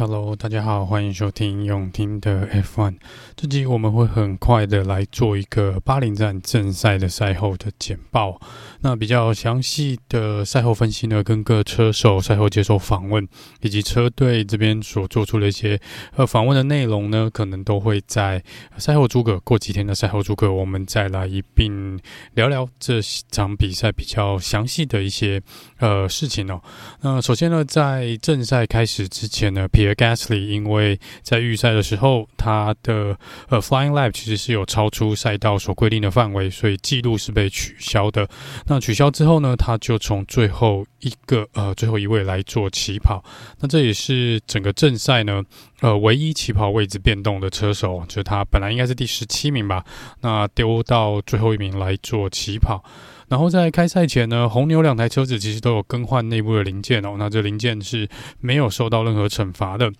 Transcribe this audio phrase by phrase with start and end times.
[0.00, 2.96] Hello，大家好，欢迎收听永听的 F1。
[3.36, 8.40] 这集我们会很快的来做一个巴林站正赛的赛后的简报。
[8.80, 13.28] 那比较详细的赛后分析呢，跟各车手赛后接受访问，
[13.60, 15.78] 以及车队这边所做出的一些
[16.16, 18.42] 呃访问的内容呢，可能都会在
[18.78, 22.00] 赛后诸葛过几天的赛后诸葛，我们再来一并
[22.32, 25.42] 聊聊这场比赛比较详细的一些
[25.76, 26.62] 呃事情哦。
[27.02, 33.16] 那首先呢，在正赛开始之前呢 Gasly 因为在预赛的时候，他的
[33.48, 38.28] 呃 Flying Lap 其实是有超出赛道所规定的范围，所以记录是被取消的。
[38.66, 43.24] 那取消之后呢，他就从最后一个呃最后一位来做起跑。
[43.60, 45.42] 那这也是整个正赛呢
[45.80, 49.84] 呃唯一起跑位置变动的车手，就是他本来应该是第十七名吧，
[50.20, 52.82] 那丢到最后一名来做起跑。
[53.28, 58.08] 然后在开赛前呢，红牛两台车子其实都有更换内部的零件哦，那这零件是
[58.40, 59.92] 没有受到任何惩罚的。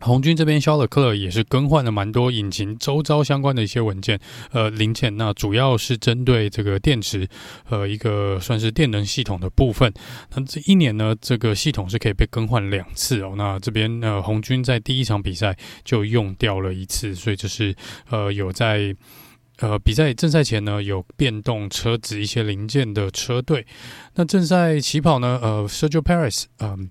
[0.00, 4.18] 红军这边，肖勒克勒也是更换了蛮多引擎周遭相关的一些文件，
[4.52, 5.16] 呃，零件。
[5.16, 7.28] 那主要是针对这个电池，
[7.68, 9.92] 呃，一个算是电能系统的部分。
[10.34, 13.34] 那这一年呢，这个系统是可以被更换两次哦。
[13.36, 17.74] 那这边呃，红军在第一场比赛就用掉了一次，所以就是
[18.08, 18.94] 呃有在
[19.58, 23.66] 呃比赛正赛前呢有变动车子一些零件的车队。
[24.14, 26.88] 那正赛起跑呢，呃，Sergio Perez，嗯、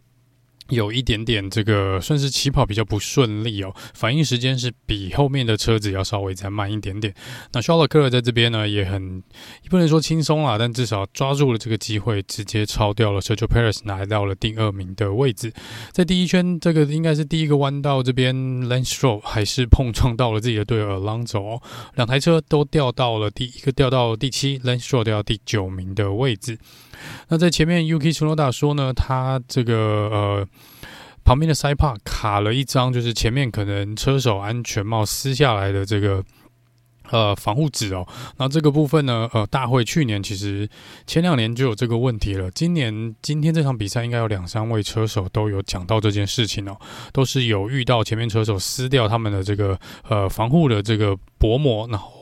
[0.70, 7.14] 有一点点这个算是起跑比较不顺利哦，反应时间是比后面的车子要稍微再慢一点点。
[7.54, 9.22] 那肖勒克尔在这边呢也很
[9.70, 15.54] 不能说轻松啦，但至少抓住了这个机会，直接超掉了 Sergio Perez，拿到了第二名的位置。
[15.92, 21.62] 在第一圈，这个应该是第一个弯道，这边 Lance Stroll 还是碰撞到了自己的队友 Alonso 哦，
[21.96, 26.58] 两台车都掉到了第一个掉到第七，Lance Stroll 掉到第九名的位置。
[27.30, 29.76] 那在前面，Yuki Tsunoda 说呢，他这个
[30.12, 30.48] 呃
[31.24, 36.24] 旁边的 side pod 卡了一张，就是前面可能车手安全帽撕下来的这个
[37.12, 38.08] 呃防护纸哦。
[38.38, 40.70] 那这个部分呢，呃，大会去年其实
[41.06, 42.50] 前两年就有这个问题了。
[42.52, 46.78] 今年今天这场比赛应该有两三位车手都有讲到这件事情哦，
[47.12, 52.17] 都是有遇到前面车手撕掉他们的这个呃防护的这个薄膜，然后。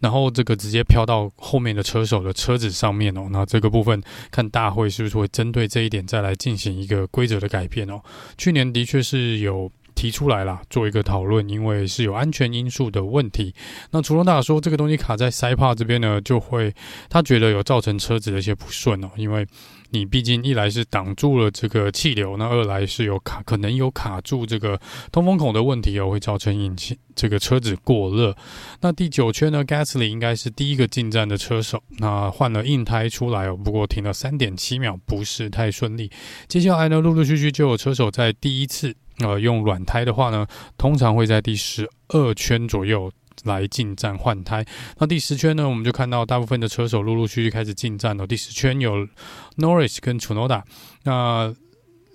[0.00, 8.00] 然后这个直接飘到后面的车手的车子上面哦，那这个部分看大会是不是会针对这一点再来进行一个规则的改变哦。
[8.36, 9.70] 去年的确是有
[10.02, 13.54] 提出来啦，做一个讨论，因为是有安全因素的问题。
[13.92, 16.74] 那楚龙大说这个东西卡在塞帕这边呢，就会
[17.08, 19.46] 他觉得有造成车子的一些不顺哦，因为。
[19.94, 24.80] 你毕竟一来是挡住了这个气流，那二来是有卡，可能有卡住这个
[25.12, 28.34] 通风孔的问题哦，会造成引擎这个车子过热。
[28.80, 36.10] 那第九圈呢，Gasly 应该是第一个进站的车手，那换了硬胎出来哦，不过停了三点七秒，不是太顺利。
[36.48, 40.46] 接下来呢，陆陆续续就有车手在第一次呃用软胎的话呢，
[40.76, 43.10] 通常会在第十二圈左右。
[43.44, 44.64] 来进站换胎，
[44.98, 48.24] 那第十圈呢，我们就看到大部分的车手陆陆续续开始进站了。
[48.24, 49.08] 第十圈有
[49.56, 50.62] Norris 跟 Tsunoda，
[51.02, 51.52] 那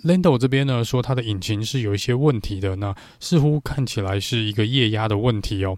[0.06, 5.76] Lando 这边呢说他的引擎是有一些问题的，那似乎看起来是一个液压的问题哦。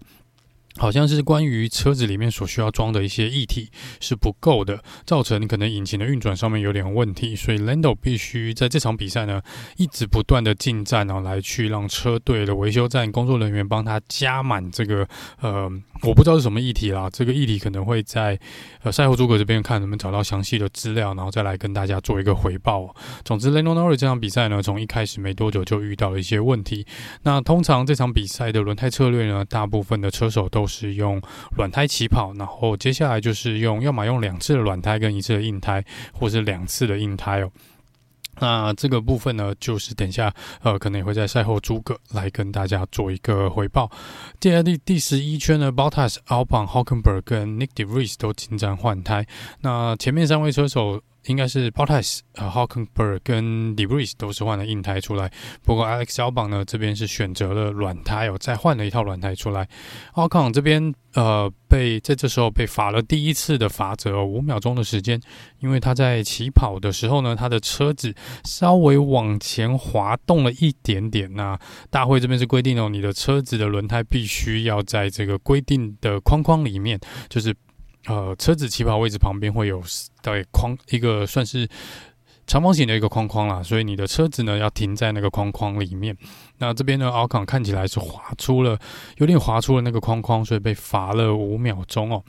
[0.76, 3.68] 好像是关于车子里面所需要装的一些液体
[4.00, 9.42] 是不够的，造成可能引擎的运转上面有点问题，所以 Lando 必须在这场比赛呢
[9.76, 15.06] 一直不断的进站哦，来去让车队的维修站工作人员帮他加满这个
[15.40, 15.70] 呃，
[16.02, 18.38] 我不知道是什么液体啦，这个液体可能会在
[18.82, 22.94] 呃赛后诸葛这边看能不能找到详细的资料，然后再来跟大家做一个回报。
[23.24, 26.86] 总之，Lando Norris 这场比赛呢，从一开始没多久就遇到了一些问题。
[27.22, 31.18] 那通常这场比赛的轮胎策略呢，大部分的车手都都是用
[31.56, 35.82] 软胎起跑，然后接下来就是用，要么用两次的软胎跟一次的硬胎，
[36.12, 37.50] 或是两次的硬胎哦。
[38.40, 40.30] 那这个部分呢，就是等下
[40.62, 43.90] 呃，可能也会在赛后诸葛来跟大家做一个回报。
[44.38, 49.26] 接下来第第十一圈呢，Bottas、Albon、Hockenberg 跟 Nick De Vries 都进站换胎。
[49.62, 51.00] 那前面三位车手。
[51.26, 55.30] 应该是 Bottas、呃、Hulkenberg 跟 Debris 都是换了硬胎出来，
[55.62, 59.68] 不过 Alex Albon 呢这边是选择了软胎哦，再换了一套软胎出来。
[60.14, 65.20] Ocon 这边呃被在这时候被罚了第一次的罚则哦，五秒钟的时间，
[65.58, 68.14] 因为他在起跑的时候呢，他的车子
[68.44, 71.32] 稍微往前滑动了一点点。
[71.34, 71.58] 那
[71.90, 76.98] 大会这边是规定哦，你的车子的轮胎必须要在这个规定的框框里面，
[77.28, 77.54] 就是。
[78.06, 79.82] 呃，车子起跑位置旁边会有
[80.22, 81.68] 大概框一个算是
[82.46, 86.16] 长方形的一个框框啦，所以你的车子呢要停在那个框框里面。
[86.58, 88.78] 那这边呢，奥康看起来是滑出了，
[89.18, 92.24] 有点滑出了那个框框，所以被罚了五秒钟哦。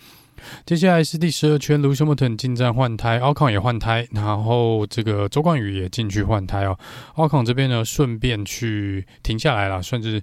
[0.65, 6.77] 接下来是第十二圈，Lewis Hamilton 进站换胎奥康也换胎，然后这个周冠宇也进去换胎哦。
[7.15, 10.21] 奥康这边呢，顺便去停下来了，甚至。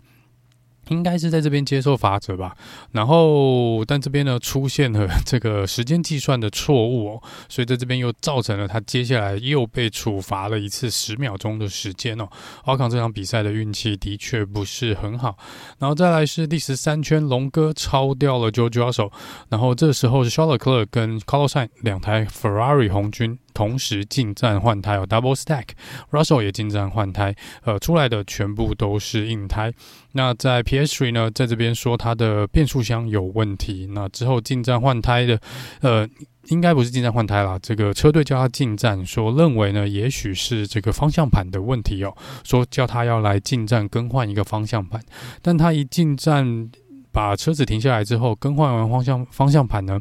[0.88, 2.56] 应该是在这边接受罚则吧，
[2.92, 12.28] 然后但这边呢出现了这个时间计算的错误哦，所以在这边又造成了他接下来又被处罚了一次十秒钟的时间哦。
[12.64, 15.36] 奥康这场比赛的运气的确不是很好，
[15.78, 19.10] 然后再来是第十三圈，龙哥超掉了 George Russell，
[19.48, 21.42] 然后这时候是 s h a r l e r c l e r 跟 c o l
[21.44, 23.38] o s i n 两台 Ferrari 红军。
[23.58, 27.34] 同时进站换胎，有 double stack，Russell 也进站换胎，
[27.64, 29.74] 呃，出来的全部都是硬胎。
[30.12, 33.88] 那在 PS3 呢，在这边说它的变速箱有问题。
[33.92, 35.40] 那之后进站换胎的，
[35.80, 36.08] 呃，
[36.50, 45.02] 应该不是进站换胎啦，这个车队叫他进站，说认为呢，也许是这个方向盘的问题哦，说叫他要来进站更换一个方向盘，
[45.42, 46.70] 但他一进站。
[47.18, 49.98] 把车子停下来之后，更换完方向方向盘呢，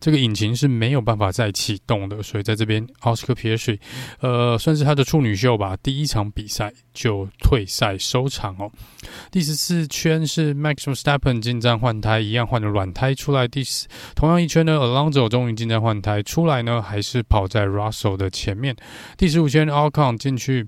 [0.00, 3.78] 这个引擎是没有办法再启动的，所以在这边，Oscar Piastri，
[4.18, 8.68] 呃，算是他的处女秀吧，第一场比赛就退赛收场哦。
[9.30, 13.46] 第十四圈是 Max Verstappen 进站换胎，一样换了软胎出来。
[13.46, 13.86] 第十
[14.16, 18.74] 同样一圈呢，Alonso 终于进站换胎出来呢，还是跑在 Russell 的前面。
[19.16, 20.66] 第十五圈 Alcon 进去。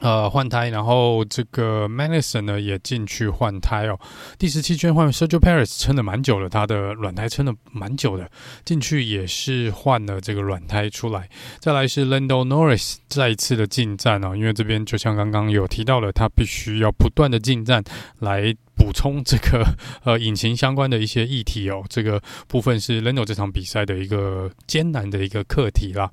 [0.00, 3.98] 呃，换胎，然后这个 Magnussen 呢也进去换胎哦。
[4.38, 8.30] 第十七圈换 Sergio Perez 撑了蛮久了，他的软胎撑了蛮久的，
[8.64, 11.28] 进去也是换了这个软胎出来。
[11.58, 17.82] 再来是 Lando Norris 再一次的进站哦，因为这边就像刚刚有提到了，他必须要不断的进站
[18.20, 19.66] 来补充这个
[20.04, 21.82] 呃引擎相关的一些议题哦。
[21.88, 26.08] 这个部分是 Lando 这场比赛的一个艰难的一个课题啦。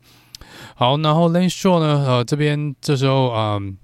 [0.76, 2.06] 好，然后 Lane Shaw 呢？
[2.08, 3.78] 呃，这边这时候，嗯。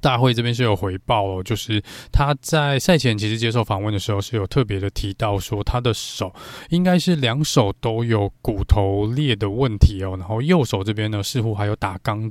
[0.00, 6.32] 大会这边是有回报哦，就是他在赛前其实接受访问的时候是有特别的提到说，他的手
[6.70, 12.30] 应该是两手都有骨头裂的问题哦，然后右手这边呢似乎还有打钢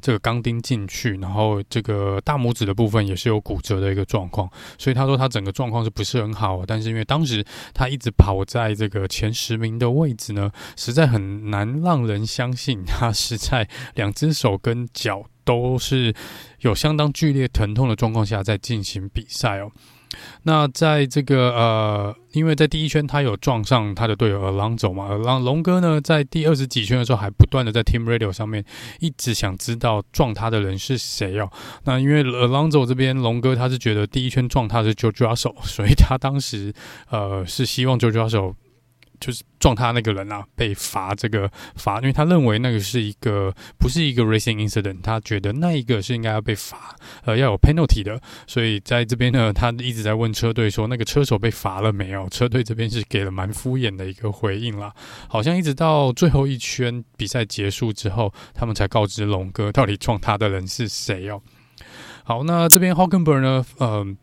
[0.00, 7.44] 这个钢钉进去，然后这个大拇指的部分也是有骨折的一个状况，所以他说他整个状况是不是很好，但是因为当时
[7.74, 15.24] 他一直跑在这个前十名的位置呢，实在很难让人相信他是在两只手跟脚。
[15.50, 16.14] 都是
[16.60, 19.72] 有相当剧烈疼痛的状况下在进行比赛哦。
[20.42, 28.64] 那在这个呃，因为在第一圈他有撞上他的队友 Alonso 嘛，而龙哥呢在第二十几圈的时候还不断的在 Team Radio 上面
[29.00, 31.50] 一直想知道撞他的人是谁哦。
[31.84, 36.72] 那因为 Alonso 这边龙哥他是觉得第一圈撞他是 George Russell，所以他当时
[37.10, 38.54] 呃是希望 George Russell。
[39.20, 48.20] 就是撞他那个人啊，被罚这个罚，因为他认为那个是一个不是一个 racing incident，他觉得那一个是应该要被罚，呃，要有 penalty 的。
[48.46, 52.28] 所以在这边呢，他一直在问车队说，那个车手被罚了没有？
[52.30, 54.92] 车队这边是给了蛮敷衍的一个回应啦，
[55.28, 61.40] 好像一直到最后一圈比赛结束之后，他们才告知龙哥到底撞他的人是谁哦。
[62.24, 64.16] 好，那这边 Hulkenberg 呢，嗯、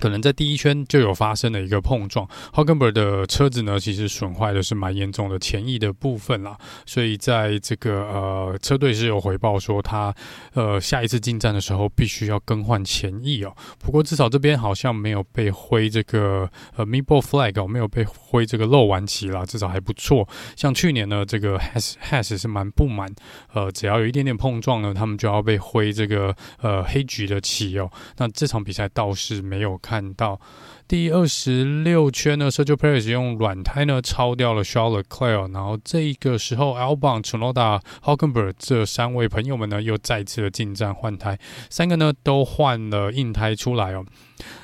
[0.00, 10.12] 可能在第一圈就有发生了一个碰撞，Hulkenberg 的车子呢，其实损坏的是蛮严重的前翼的部分啦，所以在这个呃车队是有回报说他
[10.54, 13.54] 呃下一次进站的时候必须要更换前翼哦。
[13.78, 20.28] 不过至少这边好像没有被挥这个呃 Meatball Flag 哦，没有被挥这个漏完旗啦，至少还不错。
[20.56, 23.14] 像去年呢，这个 Has Haas 是蛮不满，
[23.52, 27.88] 呃，只要有一点点碰撞呢，他们就要被挥这个呃黑橘的旗哦。
[28.16, 29.78] 那这场比赛倒是没有。
[29.84, 30.40] 看到
[30.86, 41.38] 第二十六圈呢，Sergio Perez 用软胎呢超掉了 Charles Leclerc，然后这个时候 Albon、c h u n o d a、Hulkenberg 这三位朋友们呢又再次的进站换胎，
[41.70, 44.04] 三个呢都换了硬胎出来哦。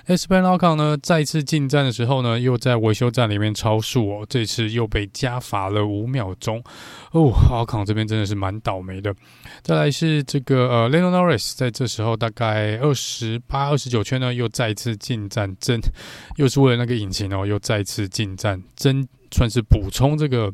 [0.09, 6.62] Esteban Ocon 呢，再次进站的时候呢，又在维修站里面超速哦，这次又被加罚了五秒钟
[7.12, 7.33] 哦。
[7.33, 9.15] Ocon 这边真的是蛮倒霉的。
[9.62, 15.81] 再来是这个呃，Lando Norris 在这时候大概二十八、二十九圈呢，又再次进站，真
[16.37, 20.53] 又是为了那个引擎哦，又再次进站，真算是补充这个。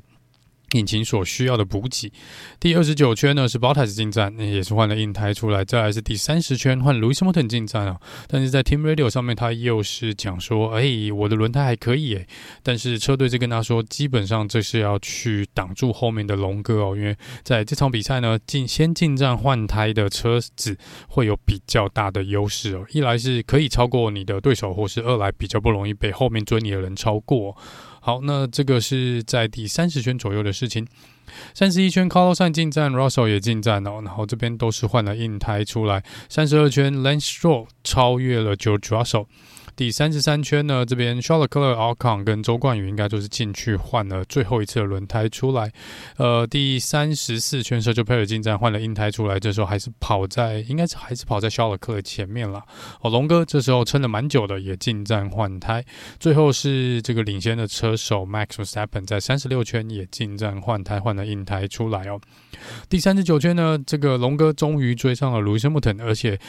[0.77, 2.13] 引擎所需要的补给。
[2.61, 5.65] 第二十九圈呢是 Bottas 进站，那也是换了硬胎出来。
[5.65, 12.27] 再来是第三十圈换 Lewis Hamilton 进站啊，但是在 Team Radio 上面他又是讲说，哎、我的轮胎还可以哎，
[12.63, 20.77] 但是车队就跟他说，基本上这是要去挡住后面的龙哥哦，因为在这场比赛呢，进先进站换胎的车子
[21.09, 27.57] 会有比较大的优势哦，一来是可以超过你的对手，或是二来比较不容易被后面追你的人超过。
[28.07, 30.87] 好，那这个是在第三十圈左右的事情。
[31.53, 34.01] 三十一圈，Carlos Sainz 进站，Russell 也进站了。
[34.03, 36.05] 然后这边都是换了硬胎出来。
[36.29, 39.27] 三十二圈，Lance Stroll 超越了 George Russell。
[39.77, 45.71] 第三十三圈呢，这边 Charles Leclerc、Ocon 跟周冠宇应该都是进去换了最后一次的轮胎出来。
[46.17, 52.65] 呃，第三十四圈 Sergio Perez 进站换了硬胎出来，这时候还是跑在，应该是还是跑在 s h a r l e c l e r 前面了。
[53.03, 55.85] 哦，龙哥这时候撑了蛮久的，也进站换胎。
[56.19, 62.19] 最后是这个领先的车手 Max s t a p p e n 在三十六圈也进站换胎，换了硬胎出来哦。
[62.89, 66.41] 第三十九圈呢，这个龙哥终于追上了 Lewis Hamilton，而且。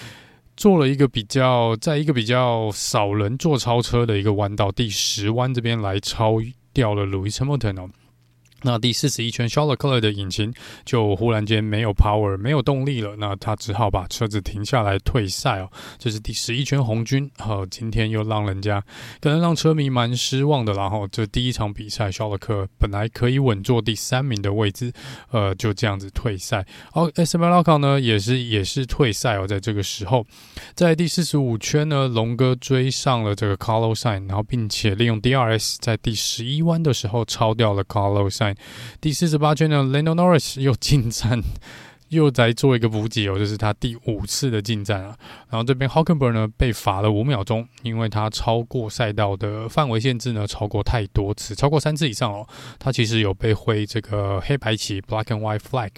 [0.57, 6.37] 做了一个比较，在一个比较少人做超车的一个弯道，第十弯这边来超
[6.73, 7.89] 掉了 Lewis Hamilton 哦。
[8.63, 13.15] 那第四十一圈，Charles Leclerc 的引擎就忽然间没有 power，没有动力了。
[13.17, 15.69] 那他只好把车子停下来退赛哦。
[15.97, 18.83] 这是第十一圈红军，好、今天又让人家
[19.21, 20.73] 可能让车迷蛮失望的。
[20.73, 24.91] 然后这第一场比赛，Charles Leclerc 本来可以稳坐第三名的位置，
[25.31, 26.65] 呃，就这样子退赛。
[26.93, 29.45] 哦 s m l o c o 呢也是也是退赛哦。
[29.47, 30.25] 在这个时候，
[30.73, 38.46] 在第四十五圈呢，龙哥追上了这个 Carlos Sainz，然后并且利用 DRS 在第十一弯的时候超掉了 Carlosine
[39.01, 41.41] 第四十八圈呢，Lando Norris 又进站，
[42.09, 45.17] 又在做一个补给哦，这是他第五次的进站啊。
[45.49, 52.47] 然后这边 Hockenberg 呢被罚了五秒钟，因为他超过赛道的范围限制呢，超过太多次，超过三次以上哦。
[52.79, 55.89] 他其实有被挥这个黑白旗 （Black and White Flag）。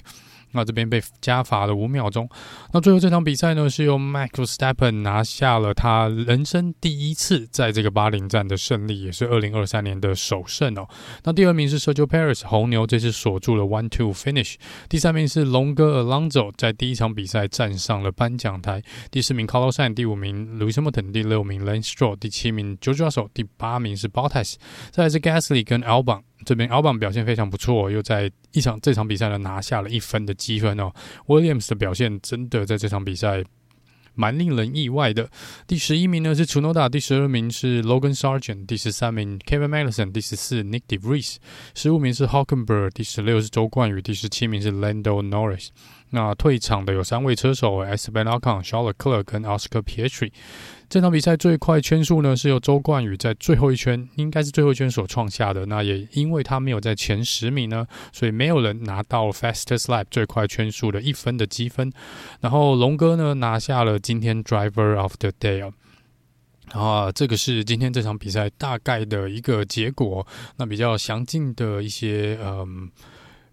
[0.52, 2.30] 那这边被加罚了五秒钟。
[2.74, 10.88] 那最后这场比赛呢，是由 Max Verstappen 拿下了他人生第一次在这个巴林站的胜利，也是二零二三年的首胜哦。
[11.24, 14.56] 那第二名是 Sergio Perez 红牛，这次锁住了 One Two Finish。
[14.88, 18.82] 第三名是龙哥 Alonso，在第一场比赛站上了颁奖台。
[19.12, 24.56] 第四名 Carlos Sainz，第五名 l o u i s Hamilton，第六名 Lance Stroll，第七名 George Russell，第八名是 Bottas。
[24.92, 26.22] 再来是 Gasly 跟 Albon。
[26.46, 30.92] 这边 Albon 表现非常不错，又在一场这场比赛呢拿下了一分的积分哦。
[31.28, 33.44] Williams 的表现真的在这场比赛
[34.16, 35.30] 蛮令人意外的。
[35.68, 41.38] 第十一名呢是 Chunoda，第十二名是 Logan Sargent，第十三名 Kevin m a d i s o n 第十四 Nick DeVries，
[41.76, 45.70] 十五名是 Hockenberg，第十六是周冠宇，第十七名是 Lando Norris。
[46.12, 50.32] 那退场的有三位车手：Esteban Ocon、Charles Leclerc 跟 Oscar Piastri。
[50.90, 55.68] 这场比赛最快圈数呢是由周冠宇在最后一圈，应该是最后一圈所创下的。
[55.68, 61.92] 那也因为他没有在前十名呢，所以没有人拿到 Fastest Lap 最快圈数的一分的积分。
[62.40, 65.72] 然后龙哥呢拿下了今天 Driver of the Day。
[66.70, 70.26] 啊，这个是今天这场比赛大概的一个结果。
[70.58, 72.90] 那比较详尽的一些，嗯，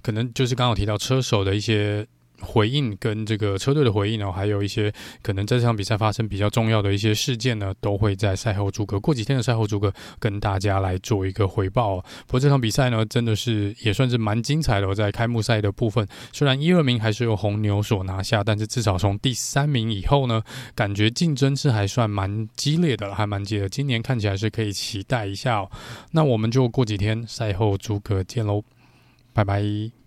[0.00, 2.06] 可能就是刚刚提到车手的一些。
[2.40, 11.98] 回应跟这个车队的回应呢，还有一些可能在这场比赛发生比较重要的一些事件呢，都会在赛后诸葛过几天的赛后诸葛跟大家来做一个回报。
[12.26, 14.86] 不过这场比赛呢，真的是也算是蛮精彩的。
[14.96, 20.40] 在开幕赛的部分，虽然一二名还是由红牛所拿下，但是至少从第三名以后呢，
[20.74, 23.68] 感觉竞争是还算蛮激烈的，还蛮激烈。
[23.68, 25.70] 今年看起来是可以期待一下哦。
[26.12, 28.62] 那我们就过几天赛后诸葛见喽，
[29.34, 30.05] 拜拜。